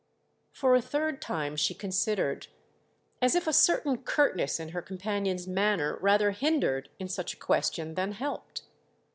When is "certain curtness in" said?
3.53-4.69